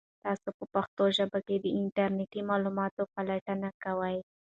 [0.23, 4.17] تاسو په پښتو ژبه د انټرنیټي معلوماتو پلټنه کوئ؟